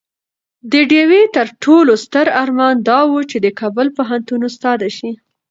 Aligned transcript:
د 0.71 0.73
ډيوې 0.91 1.21
تر 1.35 1.47
ټولو 1.63 1.91
ستر 2.05 2.25
ارمان 2.43 2.75
دا 2.89 2.99
وو 3.09 3.21
چې 3.31 3.37
د 3.41 3.47
کابل 3.59 3.87
پوهنتون 3.97 4.39
استاده 4.49 4.89
شي 4.97 5.11